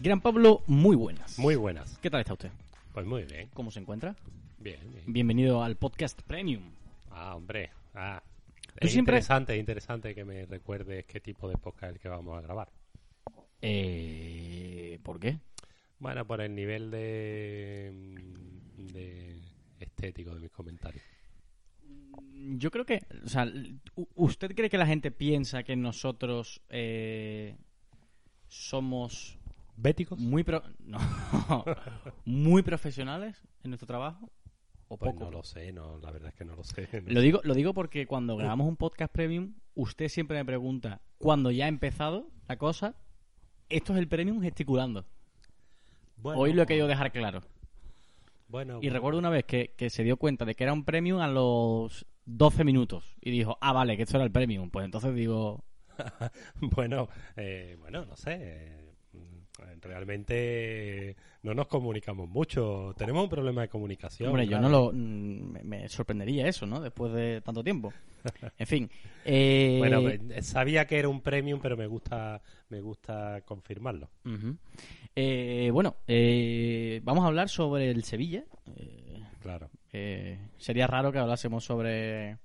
[0.00, 1.38] Gran Pablo, muy buenas.
[1.38, 1.98] Muy buenas.
[1.98, 2.50] ¿Qué tal está usted?
[2.92, 3.48] Pues muy bien.
[3.54, 4.16] ¿Cómo se encuentra?
[4.58, 5.04] Bien, bien.
[5.06, 6.62] Bienvenido al podcast Premium.
[7.10, 7.70] Ah, hombre.
[7.94, 8.22] Ah.
[8.76, 12.08] Es siempre- interesante, es interesante que me recuerdes qué tipo de podcast es el que
[12.08, 12.68] vamos a grabar.
[13.60, 15.38] Eh, ¿Por qué?
[15.98, 19.38] Bueno, por el nivel de, mm, de
[19.80, 21.04] estético de mis comentarios.
[22.56, 23.46] Yo creo que, o sea,
[24.14, 27.54] ¿usted cree que la gente piensa que nosotros eh,
[28.48, 29.36] somos
[29.82, 30.18] ¿Béticos?
[30.18, 30.98] muy pro- no,
[32.24, 34.30] muy profesionales en nuestro trabajo
[34.88, 35.24] o Pues poco?
[35.24, 36.88] no lo sé, no, la verdad es que no lo sé.
[36.92, 37.26] no Lo sé.
[37.26, 41.66] digo, lo digo porque cuando grabamos un podcast premium, usted siempre me pregunta, cuando ya
[41.66, 42.94] ha empezado la cosa,
[43.68, 45.06] esto es el premium gesticulando.
[46.16, 47.40] Bueno, Hoy lo he querido dejar claro.
[48.48, 51.20] Bueno, Y recuerdo una vez que, que se dio cuenta de que era un premium
[51.20, 53.16] a los 12 minutos.
[53.20, 54.70] Y dijo, ah, vale, que esto era el premium.
[54.70, 55.64] Pues entonces digo,
[56.60, 58.89] bueno, eh, bueno, no sé.
[59.62, 62.94] Eh, Realmente no nos comunicamos mucho.
[62.96, 64.28] Tenemos un problema de comunicación.
[64.30, 64.92] hombre, yo no lo...
[64.92, 66.80] mm, Me, me sorprendería eso, ¿no?
[66.80, 67.92] Después de tanto tiempo.
[68.58, 68.90] En fin.
[69.24, 74.10] eh, Bueno, eh, sabía que era un premium, pero me gusta, me gusta confirmarlo.
[75.16, 78.44] Eh, bueno, eh, vamos a hablar sobre el Sevilla.
[78.76, 79.70] Eh, Claro.
[79.92, 82.36] Eh, sería raro que hablásemos sobre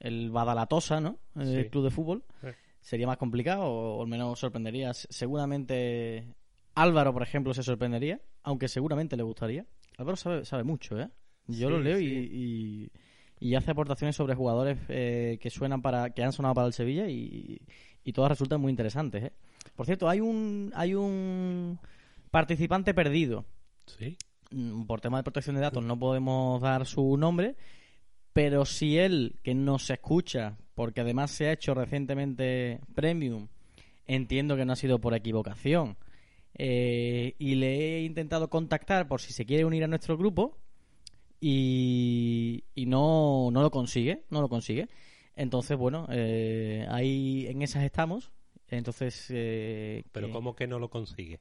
[0.00, 1.18] el Badalatosa, ¿no?
[1.36, 1.68] El Sí.
[1.70, 2.24] club de fútbol.
[2.84, 4.92] Sería más complicado, o al menos sorprendería.
[4.92, 6.34] Seguramente
[6.74, 9.64] Álvaro, por ejemplo, se sorprendería, aunque seguramente le gustaría.
[9.96, 11.08] Álvaro sabe, sabe mucho, ¿eh?
[11.46, 12.04] Yo Sí, lo leo sí.
[13.40, 16.74] y, y hace aportaciones sobre jugadores eh, que suenan para que han sonado para el
[16.74, 17.58] Sevilla y,
[18.04, 19.32] y todas resultan muy interesantes, ¿eh?
[19.74, 21.78] Por cierto, hay un hay un
[22.30, 23.46] participante perdido
[23.86, 24.16] Sí.
[24.50, 27.56] Mm, por tema de protección de datos no podemos dar su nombre,
[28.34, 33.48] pero si él, que nos escucha, porque además se ha hecho recientemente premium,
[34.06, 35.96] entiendo que no ha sido por equivocación,
[36.56, 40.56] eh, y le he intentado contactar por si se quiere unir a nuestro grupo
[41.40, 44.88] y, y no, no lo consigue, no lo consigue.
[45.36, 48.30] Entonces, bueno, eh, ahí en esas estamos.
[48.68, 51.40] Entonces, eh, Pero que- ¿cómo que no lo consigue?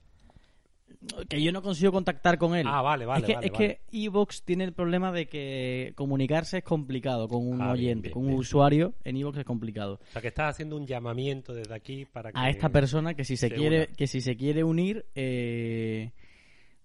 [1.29, 2.65] Que yo no consigo contactar con él.
[2.69, 3.81] Ah, vale, vale, Es que, vale, es vale.
[3.91, 8.13] que Evox tiene el problema de que comunicarse es complicado con un Ah, oyente, bien,
[8.13, 8.39] con un bien.
[8.39, 9.99] usuario en Evox es complicado.
[10.09, 12.39] O sea, que estás haciendo un llamamiento desde aquí para que...
[12.39, 13.95] A esta persona que si se, se quiere una.
[13.95, 16.11] que si se quiere unir, eh,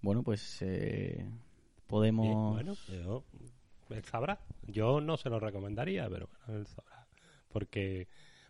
[0.00, 1.24] bueno, pues eh,
[1.86, 2.54] podemos.
[2.54, 3.24] bueno, yo,
[3.90, 4.38] él sabrá.
[4.66, 7.06] Yo no se lo recomendaría, pero bueno, él sabrá.
[7.50, 8.06] Porque,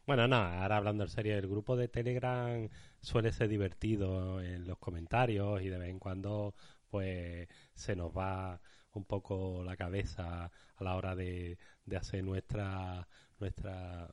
[0.09, 2.67] bueno, nada, ahora hablando en serio, el grupo de Telegram
[2.99, 6.55] suele ser divertido en los comentarios y de vez en cuando,
[6.89, 8.59] pues, se nos va
[8.95, 13.07] un poco la cabeza a la hora de, de hacer nuestra
[13.39, 14.09] nuestra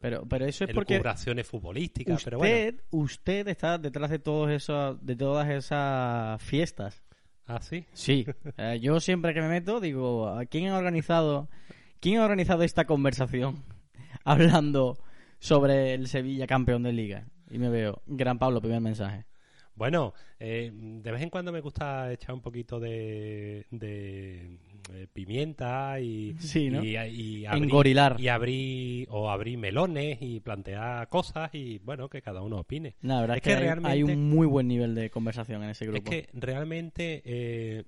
[0.00, 1.02] pero, pero eso es porque
[1.44, 2.78] futbolísticas, usted, pero bueno.
[2.90, 7.02] usted está detrás de todos esos, de todas esas fiestas.
[7.44, 7.86] Ah, sí.
[7.92, 8.24] Sí,
[8.56, 11.48] Eh, yo siempre que me meto digo, ¿a quién ha organizado,
[11.98, 13.64] quién ha organizado esta conversación
[14.24, 14.96] hablando
[15.38, 17.28] sobre el Sevilla campeón de liga?
[17.50, 19.24] Y me veo, Gran Pablo, primer mensaje.
[19.74, 24.58] Bueno, eh, de vez en cuando me gusta echar un poquito de, de,
[24.92, 26.82] eh, pimienta y, Sí, ¿no?
[26.82, 28.16] y, y abrir, Engorilar.
[28.18, 32.96] y abrir o abrir melones y plantear cosas y bueno que cada uno opine.
[33.02, 35.62] La verdad es, Es que, que hay, realmente- hay un muy buen nivel de conversación
[35.62, 36.10] en ese Es grupo.
[36.10, 37.84] que realmente eh,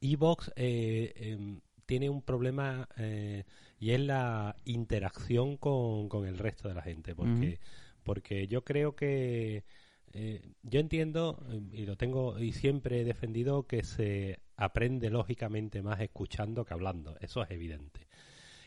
[0.00, 3.44] Evox eh, em, tiene un problema eh,
[3.78, 7.14] y es la interacción con, con el resto de la gente.
[7.14, 7.58] Porque,
[8.02, 9.64] porque yo creo que
[10.12, 15.82] eh, yo entiendo eh, y lo tengo y siempre he defendido que se aprende lógicamente
[15.82, 17.16] más escuchando que hablando.
[17.20, 18.06] Eso es evidente.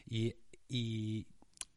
[0.07, 0.35] Y,
[0.67, 1.27] y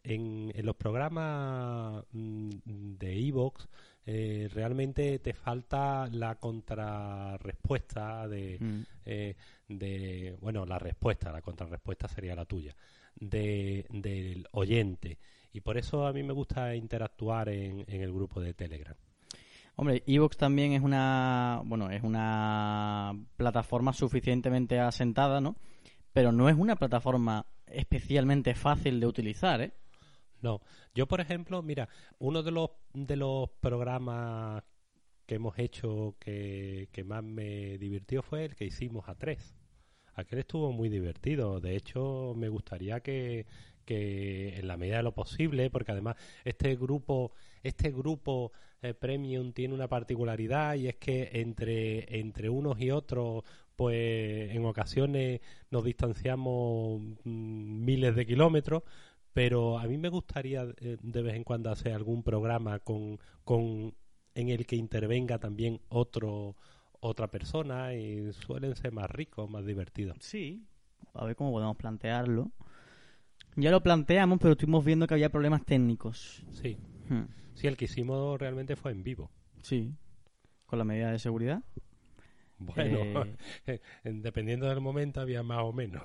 [0.02, 3.68] en, en los programas mm, de Evox
[4.10, 8.80] eh, realmente te falta la contrarrespuesta de, Mm.
[9.04, 9.36] eh,
[9.68, 12.74] de bueno la respuesta la contrarrespuesta sería la tuya
[13.16, 15.18] de, del oyente
[15.52, 18.96] y por eso a mí me gusta interactuar en, en el grupo de Telegram
[19.76, 25.54] Hombre, Evox también es una, bueno, es una plataforma suficientemente asentada, ¿no?
[26.12, 29.70] Pero no es una plataforma especialmente fácil de utilizar, ¿eh?
[30.40, 30.60] No,
[30.94, 31.88] yo por ejemplo, mira,
[32.18, 34.62] uno de los de los programas
[35.26, 39.54] que hemos hecho que, que más me divirtió fue el que hicimos a tres.
[40.14, 41.60] Aquel estuvo muy divertido.
[41.60, 43.46] De hecho, me gustaría que,
[43.84, 47.32] que en la medida de lo posible, porque además este grupo,
[47.62, 48.52] este grupo
[48.82, 53.44] eh, premium tiene una particularidad y es que entre, entre unos y otros,
[53.76, 55.40] pues en ocasiones
[55.70, 58.82] nos distanciamos mm, miles de kilómetros,
[59.38, 63.94] pero a mí me gustaría eh, de vez en cuando hacer algún programa con, con
[64.34, 66.56] en el que intervenga también otro
[66.98, 70.16] otra persona y suelen ser más ricos, más divertidos.
[70.18, 70.66] Sí,
[71.14, 72.50] a ver cómo podemos plantearlo.
[73.54, 76.44] Ya lo planteamos, pero estuvimos viendo que había problemas técnicos.
[76.50, 76.76] Sí.
[77.08, 77.26] Hmm.
[77.54, 79.30] Sí, el que hicimos realmente fue en vivo.
[79.62, 79.94] Sí,
[80.66, 81.62] con la medida de seguridad.
[82.58, 83.24] Bueno,
[84.02, 86.02] dependiendo del momento había más o menos.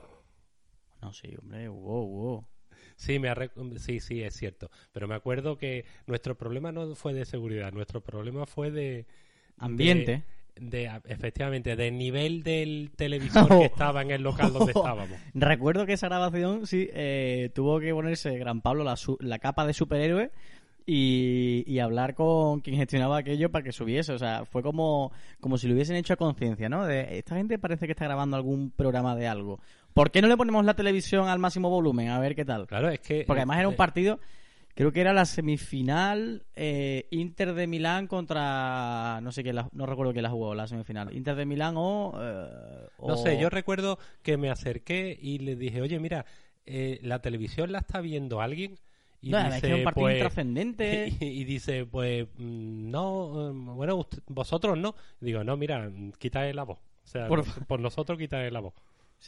[1.02, 2.48] No, sí, hombre, wow, wow.
[2.96, 3.34] Sí, me
[3.78, 4.70] sí, sí, es cierto.
[4.92, 9.06] Pero me acuerdo que nuestro problema no fue de seguridad, nuestro problema fue de...
[9.58, 10.24] Ambiente.
[10.56, 15.18] De, efectivamente, del nivel del televisor que estaba en el local donde estábamos.
[15.34, 19.74] Recuerdo que esa grabación, sí, eh, tuvo que ponerse Gran Pablo la, la capa de
[19.74, 20.32] superhéroe
[20.86, 24.14] y, hablar con quien gestionaba aquello para que subiese.
[24.14, 26.86] O sea, fue como, como si lo hubiesen hecho a conciencia, ¿no?
[26.86, 29.60] De, esta gente parece que está grabando algún programa de algo.
[29.94, 32.10] ¿Por qué no le ponemos la televisión al máximo volumen?
[32.10, 32.68] A ver qué tal.
[32.68, 33.24] Claro, es que...
[33.26, 34.20] Porque además era un partido...
[34.76, 39.20] Creo que era la semifinal eh, Inter de Milán contra.
[39.22, 41.16] No sé qué, no recuerdo quién la jugó, la semifinal.
[41.16, 45.80] Inter de Milán o, eh, No sé, yo recuerdo que me acerqué y le dije,
[45.80, 46.26] oye, mira,
[46.66, 48.80] eh, la televisión la está viendo alguien.
[49.22, 51.14] Y no, dice, es un partido pues, trascendente.
[51.22, 54.96] Y, dice, pues, mm, no, mm, bueno, vosotros no.
[55.20, 55.88] digo, no, mira,
[56.18, 56.80] quita la voz.
[56.80, 58.74] O sea, por, por nosotros quita la voz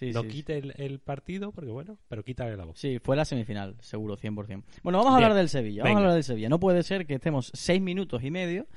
[0.01, 2.79] no quite el, partido, porque bueno, pero quítale la voz.
[2.79, 4.63] Sí, fue la semifinal, seguro, 100%.
[4.83, 5.83] Bueno, vamos a hablar del Sevilla.
[5.83, 6.49] Vamos a hablar del Sevilla.
[6.49, 8.67] No puede ser que estemos seis minutos y medio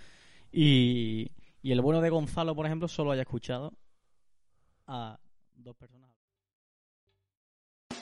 [0.53, 1.32] y,
[1.62, 3.73] y el bueno de Gonzalo, por ejemplo, solo haya escuchado
[4.87, 5.19] a
[5.55, 6.09] dos personas.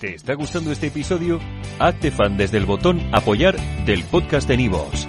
[0.00, 1.40] ¿Te está gustando este episodio?
[1.78, 5.08] Hazte fan desde el botón apoyar del podcast de Nivos.